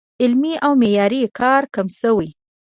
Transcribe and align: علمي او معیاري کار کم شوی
علمي 0.21 0.53
او 0.65 0.71
معیاري 0.81 1.21
کار 1.39 1.63
کم 1.75 1.87
شوی 1.99 2.29